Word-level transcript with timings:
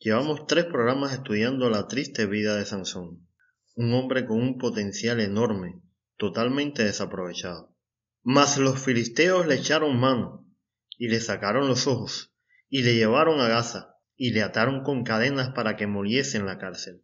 Llevamos 0.00 0.46
tres 0.46 0.66
programas 0.66 1.12
estudiando 1.12 1.68
la 1.70 1.88
triste 1.88 2.26
vida 2.26 2.54
de 2.54 2.64
Sansón, 2.64 3.26
un 3.74 3.92
hombre 3.94 4.26
con 4.26 4.40
un 4.40 4.56
potencial 4.56 5.18
enorme, 5.18 5.82
totalmente 6.16 6.84
desaprovechado. 6.84 7.74
Mas 8.22 8.58
los 8.58 8.80
filisteos 8.80 9.48
le 9.48 9.56
echaron 9.56 9.98
mano, 9.98 10.46
y 10.98 11.08
le 11.08 11.20
sacaron 11.20 11.66
los 11.66 11.88
ojos, 11.88 12.32
y 12.68 12.82
le 12.82 12.94
llevaron 12.94 13.40
a 13.40 13.48
Gaza, 13.48 13.96
y 14.14 14.30
le 14.30 14.42
ataron 14.42 14.84
con 14.84 15.02
cadenas 15.02 15.50
para 15.50 15.74
que 15.74 15.88
muriese 15.88 16.38
en 16.38 16.46
la 16.46 16.58
cárcel. 16.58 17.02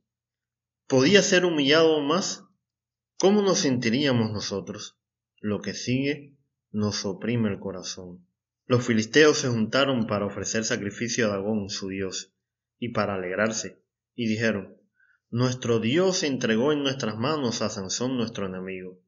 ¿Podía 0.86 1.22
ser 1.22 1.44
humillado 1.44 2.00
más? 2.00 2.44
¿Cómo 3.18 3.42
nos 3.42 3.58
sentiríamos 3.58 4.30
nosotros? 4.30 5.00
Lo 5.40 5.60
que 5.60 5.74
sigue 5.74 6.36
nos 6.70 7.04
oprime 7.04 7.48
el 7.48 7.58
corazón. 7.58 8.24
Los 8.66 8.86
filisteos 8.86 9.38
se 9.38 9.48
juntaron 9.48 10.06
para 10.06 10.26
ofrecer 10.26 10.64
sacrificio 10.64 11.26
a 11.26 11.30
Dagón, 11.30 11.68
su 11.70 11.88
dios, 11.88 12.33
y 12.78 12.90
para 12.90 13.14
alegrarse, 13.14 13.82
y 14.14 14.26
dijeron, 14.26 14.76
Nuestro 15.30 15.80
Dios 15.80 16.22
entregó 16.22 16.72
en 16.72 16.82
nuestras 16.82 17.16
manos 17.16 17.60
a 17.62 17.68
Sansón 17.68 18.16
nuestro 18.16 18.46
enemigo. 18.46 19.00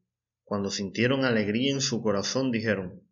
Cuando 0.45 0.71
sintieron 0.71 1.25
alegría 1.25 1.73
en 1.73 1.81
su 1.81 2.03
corazón, 2.03 2.51
dijeron, 2.51 3.03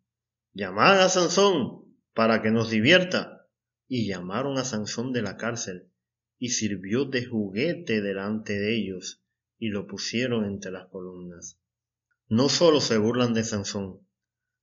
Llamad 0.53 1.01
a 1.01 1.09
Sansón 1.09 1.85
para 2.13 2.41
que 2.41 2.51
nos 2.51 2.69
divierta. 2.69 3.47
Y 3.87 4.07
llamaron 4.07 4.57
a 4.57 4.65
Sansón 4.65 5.13
de 5.13 5.21
la 5.21 5.37
cárcel, 5.37 5.91
y 6.39 6.49
sirvió 6.49 7.05
de 7.05 7.25
juguete 7.25 8.01
delante 8.01 8.59
de 8.59 8.75
ellos, 8.75 9.23
y 9.59 9.69
lo 9.69 9.85
pusieron 9.85 10.45
entre 10.45 10.71
las 10.71 10.87
columnas. 10.87 11.59
No 12.27 12.49
solo 12.49 12.81
se 12.81 12.97
burlan 12.97 13.33
de 13.33 13.43
Sansón, 13.43 14.05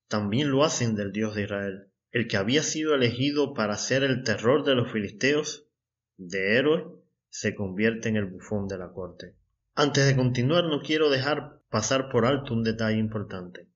también 0.09 0.51
lo 0.51 0.65
hacen 0.65 0.95
del 0.95 1.12
Dios 1.12 1.34
de 1.34 1.45
Israel, 1.45 1.93
el 2.11 2.27
que 2.27 2.37
había 2.37 2.62
sido 2.62 2.95
elegido 2.95 3.55
para 3.55 3.79
ser 3.79 4.03
el 4.03 4.25
terror 4.25 4.65
de 4.65 4.75
los 4.75 4.93
filisteos, 4.93 5.69
de 6.17 6.57
héroe, 6.57 6.87
se 7.29 7.55
convierte 7.55 8.09
en 8.09 8.17
el 8.17 8.27
bufón 8.27 8.69
de 8.69 8.79
la 8.79 8.93
corte. 8.93 9.37
Antes 9.75 10.07
de 10.07 10.17
continuar 10.17 10.65
no 10.65 10.83
quiero 10.83 11.09
dejar 11.09 11.63
pasar 11.71 12.11
por 12.11 12.27
alto 12.27 12.53
un 12.53 12.63
detalle 12.63 12.99
importante, 12.99 13.69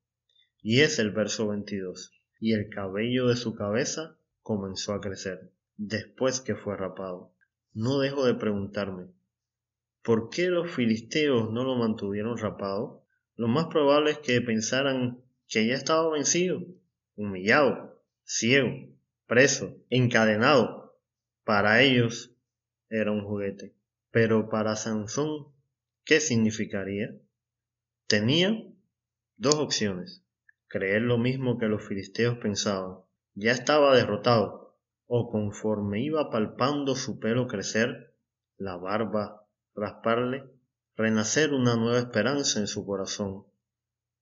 y 0.62 0.80
es 0.80 0.98
el 0.98 1.10
verso 1.10 1.48
22. 1.48 2.12
Y 2.38 2.52
el 2.52 2.68
cabello 2.68 3.28
de 3.28 3.36
su 3.36 3.54
cabeza 3.54 4.18
comenzó 4.42 4.92
a 4.92 5.00
crecer, 5.00 5.52
después 5.76 6.40
que 6.40 6.54
fue 6.54 6.76
rapado. 6.76 7.32
No 7.72 7.98
dejo 7.98 8.26
de 8.26 8.34
preguntarme, 8.34 9.06
¿por 10.02 10.28
qué 10.28 10.48
los 10.48 10.70
filisteos 10.70 11.50
no 11.50 11.64
lo 11.64 11.76
mantuvieron 11.76 12.36
rapado? 12.36 13.06
Lo 13.36 13.48
más 13.48 13.66
probable 13.66 14.12
es 14.12 14.18
que 14.18 14.40
pensaran 14.40 15.22
que 15.48 15.66
ya 15.66 15.74
estaba 15.74 16.10
vencido, 16.10 16.62
humillado, 17.16 18.02
ciego, 18.24 18.70
preso, 19.26 19.76
encadenado. 19.90 20.85
Para 21.46 21.80
ellos 21.80 22.34
era 22.90 23.12
un 23.12 23.24
juguete. 23.24 23.72
Pero 24.10 24.48
para 24.48 24.74
Sansón, 24.74 25.46
¿qué 26.04 26.18
significaría? 26.18 27.14
Tenía 28.08 28.64
dos 29.36 29.54
opciones. 29.54 30.24
Creer 30.66 31.02
lo 31.02 31.18
mismo 31.18 31.56
que 31.56 31.68
los 31.68 31.86
filisteos 31.86 32.38
pensaban. 32.38 32.98
Ya 33.34 33.52
estaba 33.52 33.94
derrotado. 33.94 34.76
O 35.06 35.30
conforme 35.30 36.02
iba 36.02 36.30
palpando 36.30 36.96
su 36.96 37.20
pelo 37.20 37.46
crecer, 37.46 38.12
la 38.56 38.76
barba 38.76 39.46
rasparle, 39.76 40.50
renacer 40.96 41.52
una 41.52 41.76
nueva 41.76 42.00
esperanza 42.00 42.58
en 42.58 42.66
su 42.66 42.84
corazón, 42.84 43.46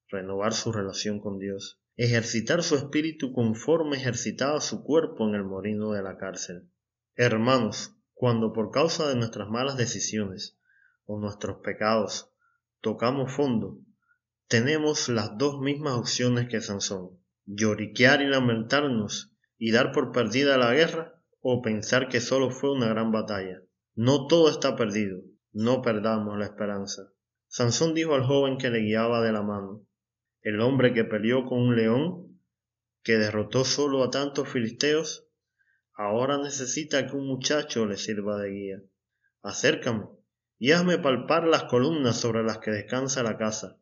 renovar 0.09 0.53
su 0.53 0.73
relación 0.73 1.21
con 1.21 1.39
Dios, 1.39 1.81
ejercitar 1.97 2.63
su 2.63 2.77
espíritu 2.77 3.33
conforme 3.33 3.97
ejercitaba 3.97 4.61
su 4.61 4.85
cuerpo 4.85 5.27
en 5.27 5.37
el 5.37 5.45
morino 5.45 5.93
de 5.93 6.03
la 6.03 6.19
cárcel. 6.19 6.69
Hermanos, 7.17 7.95
cuando 8.13 8.53
por 8.53 8.73
causa 8.73 9.09
de 9.09 9.15
nuestras 9.15 9.49
malas 9.49 9.77
decisiones 9.77 10.59
o 11.07 11.21
nuestros 11.21 11.59
pecados 11.59 12.33
tocamos 12.81 13.33
fondo, 13.33 13.79
tenemos 14.49 15.09
las 15.09 15.39
dos 15.39 15.61
mismas 15.61 15.95
opciones 15.95 16.49
que 16.49 16.61
Sansón, 16.61 17.19
lloriquear 17.47 18.21
y 18.21 18.27
lamentarnos 18.27 19.33
y 19.59 19.71
dar 19.71 19.93
por 19.93 20.11
perdida 20.11 20.59
la 20.59 20.75
guerra 20.75 21.15
o 21.41 21.63
pensar 21.63 22.09
que 22.09 22.21
solo 22.21 22.51
fue 22.51 22.73
una 22.73 22.89
gran 22.89 23.13
batalla. 23.13 23.63
No 23.95 24.27
todo 24.27 24.51
está 24.51 24.75
perdido, 24.75 25.23
no 25.53 25.83
perdamos 25.83 26.37
la 26.37 26.47
esperanza. 26.47 27.13
Sansón 27.47 27.95
dijo 27.95 28.15
al 28.15 28.25
joven 28.25 28.59
que 28.59 28.71
le 28.71 28.81
guiaba 28.81 29.23
de 29.23 29.31
la 29.31 29.43
mano, 29.43 29.87
el 30.43 30.61
hombre 30.61 30.93
que 30.93 31.05
peleó 31.05 31.45
con 31.47 31.61
un 31.61 31.77
león, 31.77 32.41
que 33.05 33.19
derrotó 33.19 33.65
solo 33.65 34.03
a 34.03 34.11
tantos 34.11 34.49
filisteos, 34.49 35.24
ahora 35.95 36.39
necesita 36.39 37.07
que 37.07 37.17
un 37.17 37.27
muchacho 37.27 37.87
le 37.87 37.97
sirva 37.97 38.39
de 38.39 38.51
guía. 38.51 38.83
Acércame 39.43 40.07
y 40.59 40.73
hazme 40.73 40.99
palpar 40.99 41.47
las 41.47 41.65
columnas 41.65 42.19
sobre 42.19 42.43
las 42.43 42.59
que 42.59 42.71
descansa 42.71 43.23
la 43.23 43.37
casa, 43.37 43.79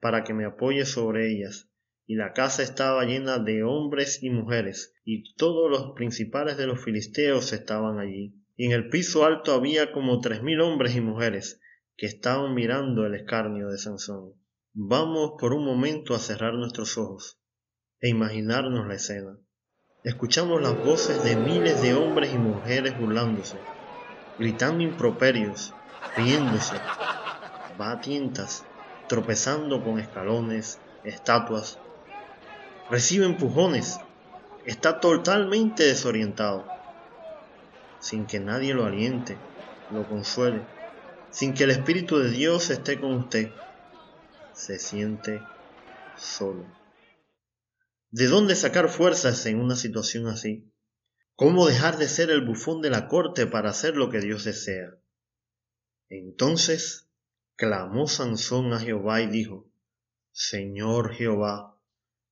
para 0.00 0.24
que 0.24 0.34
me 0.34 0.44
apoye 0.44 0.84
sobre 0.84 1.30
ellas. 1.30 1.68
Y 2.06 2.16
la 2.16 2.32
casa 2.32 2.62
estaba 2.62 3.04
llena 3.04 3.38
de 3.38 3.62
hombres 3.62 4.22
y 4.22 4.30
mujeres, 4.30 4.94
y 5.04 5.34
todos 5.34 5.70
los 5.70 5.92
principales 5.94 6.56
de 6.56 6.66
los 6.66 6.82
filisteos 6.82 7.52
estaban 7.52 7.98
allí. 7.98 8.34
Y 8.56 8.66
en 8.66 8.72
el 8.72 8.88
piso 8.88 9.24
alto 9.24 9.52
había 9.52 9.92
como 9.92 10.20
tres 10.20 10.42
mil 10.42 10.60
hombres 10.60 10.96
y 10.96 11.00
mujeres, 11.00 11.60
que 11.96 12.06
estaban 12.06 12.54
mirando 12.54 13.06
el 13.06 13.14
escarnio 13.14 13.68
de 13.68 13.78
Sansón. 13.78 14.34
Vamos 14.74 15.32
por 15.38 15.52
un 15.52 15.64
momento 15.64 16.14
a 16.14 16.18
cerrar 16.18 16.54
nuestros 16.54 16.96
ojos 16.98 17.38
e 18.00 18.08
imaginarnos 18.08 18.88
la 18.88 18.94
escena. 18.94 19.38
Escuchamos 20.04 20.60
las 20.60 20.76
voces 20.84 21.22
de 21.22 21.36
miles 21.36 21.80
de 21.80 21.94
hombres 21.94 22.34
y 22.34 22.36
mujeres 22.36 22.98
burlándose, 22.98 23.56
gritando 24.36 24.82
improperios, 24.82 25.72
riéndose, 26.16 26.74
va 27.80 27.92
a 27.92 28.00
tientas, 28.00 28.64
tropezando 29.06 29.84
con 29.84 30.00
escalones, 30.00 30.80
estatuas. 31.04 31.78
Recibe 32.90 33.26
empujones, 33.26 34.00
está 34.64 34.98
totalmente 34.98 35.84
desorientado, 35.84 36.64
sin 38.00 38.26
que 38.26 38.40
nadie 38.40 38.74
lo 38.74 38.86
aliente, 38.86 39.38
lo 39.88 40.08
consuele, 40.08 40.66
sin 41.30 41.54
que 41.54 41.62
el 41.62 41.70
Espíritu 41.70 42.18
de 42.18 42.30
Dios 42.30 42.70
esté 42.70 43.00
con 43.00 43.12
usted. 43.14 43.52
Se 44.52 44.80
siente 44.80 45.40
solo. 46.16 46.81
¿De 48.14 48.26
dónde 48.26 48.56
sacar 48.56 48.90
fuerzas 48.90 49.46
en 49.46 49.58
una 49.58 49.74
situación 49.74 50.26
así? 50.26 50.70
¿Cómo 51.34 51.66
dejar 51.66 51.96
de 51.96 52.08
ser 52.08 52.28
el 52.28 52.44
bufón 52.44 52.82
de 52.82 52.90
la 52.90 53.08
corte 53.08 53.46
para 53.46 53.70
hacer 53.70 53.96
lo 53.96 54.10
que 54.10 54.20
Dios 54.20 54.44
desea? 54.44 54.90
Entonces 56.10 57.08
clamó 57.56 58.06
Sansón 58.08 58.74
a 58.74 58.80
Jehová 58.80 59.22
y 59.22 59.28
dijo, 59.28 59.72
Señor 60.30 61.14
Jehová, 61.14 61.80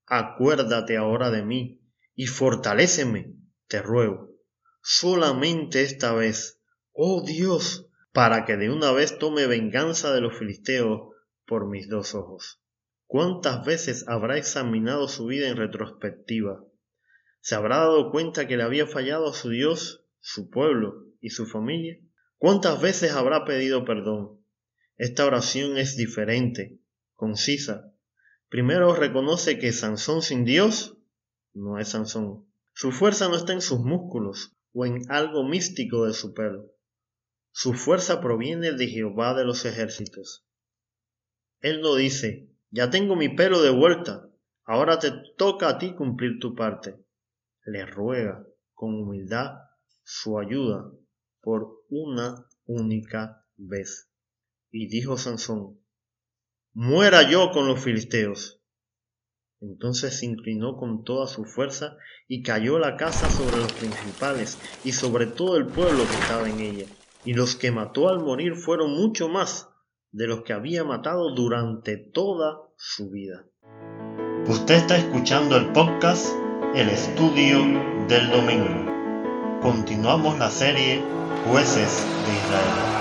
acuérdate 0.05 0.99
ahora 0.99 1.31
de 1.31 1.45
mí 1.45 1.81
y 2.15 2.27
fortaléceme, 2.27 3.37
te 3.67 3.81
ruego, 3.81 4.37
solamente 4.83 5.81
esta 5.81 6.13
vez, 6.13 6.61
oh 6.93 7.25
Dios, 7.27 7.89
para 8.13 8.45
que 8.45 8.59
de 8.59 8.69
una 8.69 8.93
vez 8.93 9.19
tome 9.19 9.47
venganza 9.47 10.13
de 10.13 10.21
los 10.21 10.37
filisteos 10.37 11.09
por 11.47 11.67
mis 11.71 11.89
dos 11.89 12.15
ojos. 12.15 12.61
¿Cuántas 13.13 13.65
veces 13.65 14.05
habrá 14.07 14.39
examinado 14.39 15.09
su 15.09 15.27
vida 15.27 15.49
en 15.49 15.57
retrospectiva? 15.57 16.65
¿Se 17.41 17.57
habrá 17.57 17.79
dado 17.79 18.13
cuenta 18.13 18.47
que 18.47 18.57
le 18.57 18.63
había 18.63 18.87
fallado 18.87 19.29
a 19.29 19.33
su 19.33 19.49
Dios, 19.49 20.07
su 20.21 20.49
pueblo 20.49 21.07
y 21.21 21.31
su 21.31 21.47
familia? 21.47 21.99
¿Cuántas 22.37 22.81
veces 22.81 23.11
habrá 23.11 23.45
pedido 23.45 23.85
perdón? 23.85 24.41
Esta 24.97 25.27
oración 25.27 25.77
es 25.77 25.97
diferente, 25.97 26.79
concisa. 27.17 27.93
Primero 28.49 28.95
reconoce 28.95 29.59
que 29.59 29.73
Sansón 29.73 30.23
sin 30.23 30.45
Dios 30.45 30.97
no 31.53 31.81
es 31.81 31.89
Sansón. 31.89 32.47
Su 32.75 32.93
fuerza 32.93 33.29
no 33.29 33.35
está 33.35 33.53
en 33.53 33.61
sus 33.61 33.81
músculos 33.81 34.57
o 34.73 34.87
en 34.87 35.03
algo 35.11 35.43
místico 35.43 36.07
de 36.07 36.13
su 36.13 36.33
pelo. 36.33 36.71
Su 37.51 37.75
fuerza 37.75 38.21
proviene 38.21 38.71
de 38.71 38.87
Jehová 38.87 39.35
de 39.35 39.45
los 39.45 39.65
ejércitos. 39.65 40.47
Él 41.59 41.81
no 41.81 41.97
dice, 41.97 42.50
ya 42.71 42.91
tengo 42.91 43.17
mi 43.17 43.29
pelo 43.29 43.63
de 43.63 43.71
vuelta, 43.71 44.31
ahora 44.65 44.99
te 44.99 45.11
toca 45.37 45.69
a 45.69 45.79
ti 45.79 45.95
cumplir 45.95 46.39
tu 46.39 46.55
parte. 46.55 47.05
Le 47.65 47.85
ruega 47.85 48.47
con 48.75 48.95
humildad 48.95 49.59
su 50.03 50.39
ayuda 50.39 50.91
por 51.41 51.85
una 51.89 52.47
única 52.67 53.45
vez. 53.57 54.11
Y 54.71 54.89
dijo 54.89 55.19
Sansón, 55.19 55.81
muera 56.73 57.29
yo 57.29 57.51
con 57.51 57.67
los 57.67 57.83
filisteos. 57.83 58.63
Entonces 59.61 60.19
se 60.19 60.27
inclinó 60.27 60.77
con 60.77 61.05
toda 61.05 61.27
su 61.27 61.45
fuerza 61.45 61.97
y 62.29 62.43
cayó 62.43 62.79
la 62.79 62.97
casa 62.97 63.29
sobre 63.29 63.59
los 63.59 63.73
principales 63.73 64.59
y 64.85 64.93
sobre 64.93 65.27
todo 65.27 65.57
el 65.57 65.67
pueblo 65.67 66.05
que 66.05 66.15
estaba 66.15 66.49
en 66.49 66.61
ella. 66.61 66.87
Y 67.25 67.35
los 67.35 67.57
que 67.57 67.71
mató 67.71 68.09
al 68.09 68.21
morir 68.21 68.55
fueron 68.55 68.93
mucho 68.93 69.29
más 69.29 69.70
de 70.13 70.27
los 70.27 70.43
que 70.43 70.53
había 70.53 70.85
matado 70.85 71.35
durante 71.35 71.97
toda 71.97 72.59
su 72.77 73.11
vida. 73.11 73.45
Usted 74.47 74.75
está 74.75 74.97
escuchando 74.97 75.57
el 75.57 75.71
podcast 75.73 76.27
El 76.75 76.89
Estudio 76.89 77.59
del 78.09 78.31
Domingo. 78.31 79.61
Continuamos 79.63 80.39
la 80.39 80.51
serie 80.51 81.03
Jueces 81.47 82.05
de 82.27 82.33
Israel. 82.33 83.01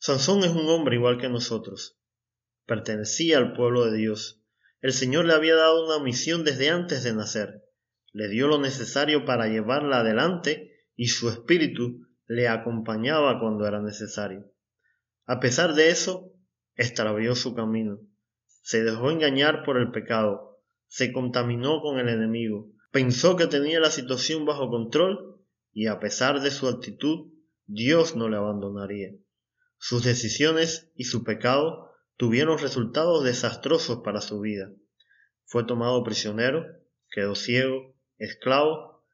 Sansón 0.00 0.44
es 0.44 0.52
un 0.52 0.68
hombre 0.68 0.96
igual 0.96 1.18
que 1.18 1.28
nosotros. 1.28 1.98
Pertenecía 2.64 3.38
al 3.38 3.52
pueblo 3.54 3.84
de 3.84 3.98
Dios. 3.98 4.40
El 4.80 4.92
Señor 4.92 5.24
le 5.24 5.34
había 5.34 5.56
dado 5.56 5.84
una 5.84 6.02
misión 6.02 6.44
desde 6.44 6.70
antes 6.70 7.02
de 7.02 7.12
nacer. 7.12 7.65
Le 8.16 8.28
dio 8.28 8.48
lo 8.48 8.58
necesario 8.58 9.26
para 9.26 9.46
llevarla 9.46 10.00
adelante 10.00 10.72
y 10.94 11.08
su 11.08 11.28
espíritu 11.28 12.06
le 12.26 12.48
acompañaba 12.48 13.38
cuando 13.38 13.66
era 13.66 13.82
necesario. 13.82 14.50
A 15.26 15.38
pesar 15.38 15.74
de 15.74 15.90
eso, 15.90 16.32
extravió 16.76 17.34
su 17.34 17.54
camino. 17.54 17.98
Se 18.62 18.82
dejó 18.82 19.10
engañar 19.10 19.64
por 19.64 19.76
el 19.76 19.90
pecado, 19.90 20.62
se 20.86 21.12
contaminó 21.12 21.82
con 21.82 21.98
el 21.98 22.08
enemigo, 22.08 22.70
pensó 22.90 23.36
que 23.36 23.48
tenía 23.48 23.80
la 23.80 23.90
situación 23.90 24.46
bajo 24.46 24.70
control 24.70 25.38
y 25.74 25.88
a 25.88 26.00
pesar 26.00 26.40
de 26.40 26.50
su 26.50 26.68
actitud, 26.68 27.34
Dios 27.66 28.16
no 28.16 28.30
le 28.30 28.38
abandonaría. 28.38 29.10
Sus 29.76 30.04
decisiones 30.04 30.90
y 30.94 31.04
su 31.04 31.22
pecado 31.22 31.90
tuvieron 32.16 32.58
resultados 32.60 33.24
desastrosos 33.24 34.00
para 34.02 34.22
su 34.22 34.40
vida. 34.40 34.70
Fue 35.44 35.64
tomado 35.64 36.02
prisionero, 36.02 36.64
quedó 37.10 37.34
ciego, 37.34 37.94
esclavo 38.18 39.04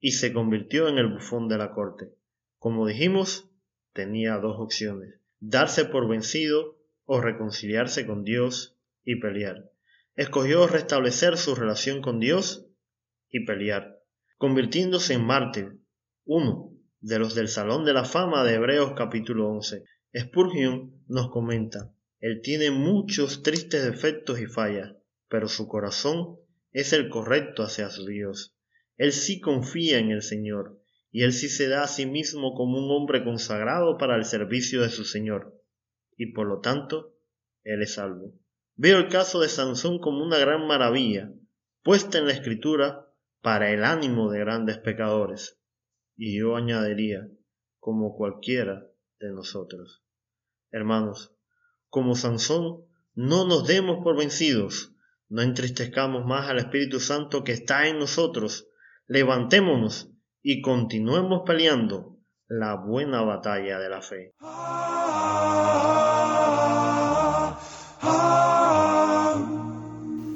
y 0.00 0.12
se 0.12 0.32
convirtió 0.32 0.88
en 0.88 0.98
el 0.98 1.08
bufón 1.08 1.48
de 1.48 1.58
la 1.58 1.72
corte. 1.72 2.10
Como 2.58 2.86
dijimos, 2.86 3.50
tenía 3.92 4.36
dos 4.38 4.56
opciones, 4.58 5.20
darse 5.40 5.84
por 5.84 6.08
vencido 6.08 6.78
o 7.04 7.20
reconciliarse 7.20 8.06
con 8.06 8.24
Dios 8.24 8.76
y 9.04 9.20
pelear. 9.20 9.70
Escogió 10.14 10.66
restablecer 10.66 11.36
su 11.36 11.54
relación 11.54 12.02
con 12.02 12.20
Dios 12.20 12.66
y 13.30 13.44
pelear, 13.44 14.00
convirtiéndose 14.36 15.14
en 15.14 15.24
mártir, 15.24 15.78
uno 16.24 16.72
de 17.00 17.18
los 17.18 17.34
del 17.34 17.48
Salón 17.48 17.84
de 17.84 17.92
la 17.92 18.04
Fama 18.04 18.44
de 18.44 18.54
Hebreos 18.54 18.92
capítulo 18.96 19.48
11, 19.48 19.84
Spurgeon 20.14 21.02
nos 21.08 21.30
comenta, 21.30 21.92
él 22.20 22.40
tiene 22.40 22.70
muchos 22.70 23.42
tristes 23.42 23.84
defectos 23.84 24.40
y 24.40 24.46
fallas, 24.46 24.94
pero 25.28 25.48
su 25.48 25.66
corazón 25.66 26.38
es 26.72 26.92
el 26.92 27.08
correcto 27.08 27.62
hacia 27.62 27.90
su 27.90 28.06
Dios. 28.06 28.56
Él 28.96 29.12
sí 29.12 29.40
confía 29.40 29.98
en 29.98 30.10
el 30.10 30.22
Señor, 30.22 30.80
y 31.10 31.22
él 31.22 31.32
sí 31.32 31.48
se 31.48 31.68
da 31.68 31.82
a 31.82 31.88
sí 31.88 32.06
mismo 32.06 32.54
como 32.54 32.78
un 32.78 32.90
hombre 32.90 33.22
consagrado 33.24 33.98
para 33.98 34.16
el 34.16 34.24
servicio 34.24 34.82
de 34.82 34.88
su 34.88 35.04
Señor, 35.04 35.60
y 36.16 36.32
por 36.32 36.46
lo 36.46 36.60
tanto, 36.60 37.14
él 37.64 37.82
es 37.82 37.94
salvo. 37.94 38.34
Veo 38.76 38.98
el 38.98 39.08
caso 39.08 39.40
de 39.40 39.48
Sansón 39.48 39.98
como 39.98 40.24
una 40.24 40.38
gran 40.38 40.66
maravilla, 40.66 41.30
puesta 41.82 42.18
en 42.18 42.26
la 42.26 42.32
escritura 42.32 43.06
para 43.42 43.70
el 43.70 43.84
ánimo 43.84 44.30
de 44.30 44.38
grandes 44.38 44.78
pecadores, 44.78 45.58
y 46.16 46.38
yo 46.38 46.56
añadiría, 46.56 47.28
como 47.78 48.16
cualquiera 48.16 48.86
de 49.20 49.32
nosotros. 49.32 50.02
Hermanos, 50.70 51.34
como 51.88 52.14
Sansón, 52.14 52.86
no 53.14 53.46
nos 53.46 53.66
demos 53.66 54.02
por 54.02 54.16
vencidos, 54.16 54.91
no 55.32 55.40
entristezcamos 55.40 56.26
más 56.26 56.50
al 56.50 56.58
Espíritu 56.58 57.00
Santo 57.00 57.42
que 57.42 57.52
está 57.52 57.88
en 57.88 57.98
nosotros, 57.98 58.68
levantémonos 59.06 60.10
y 60.42 60.60
continuemos 60.60 61.44
peleando 61.46 62.18
la 62.48 62.74
buena 62.74 63.22
batalla 63.22 63.78
de 63.78 63.88
la 63.88 64.02
fe. 64.02 64.34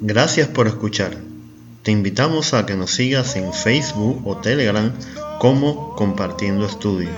Gracias 0.01 0.49
por 0.49 0.67
escuchar. 0.67 1.13
Te 1.83 1.91
invitamos 1.91 2.55
a 2.55 2.65
que 2.65 2.75
nos 2.75 2.93
sigas 2.93 3.37
en 3.37 3.53
Facebook 3.53 4.27
o 4.27 4.39
Telegram 4.39 4.95
como 5.39 5.95
Compartiendo 5.95 6.65
Estudio. 6.65 7.11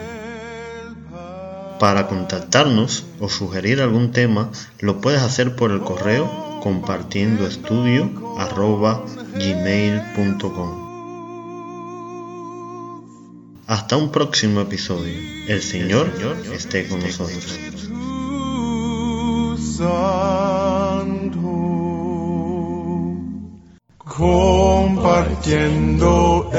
Para 1.79 2.09
contactarnos 2.09 3.05
o 3.21 3.29
sugerir 3.29 3.81
algún 3.81 4.11
tema, 4.11 4.51
lo 4.81 5.01
puedes 5.01 5.23
hacer 5.23 5.55
por 5.55 5.71
el 5.71 5.81
correo 5.81 6.29
compartiendo 6.61 7.47
Hasta 13.69 13.97
un 13.97 14.11
próximo 14.11 14.63
episodio. 14.63 15.15
El 15.47 15.63
Señor 15.63 16.11
esté 16.53 16.89
con 16.89 17.01
nosotros. 17.01 17.61
Compartiendo 23.99 26.51